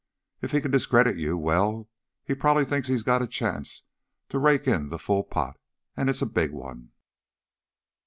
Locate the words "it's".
6.09-6.23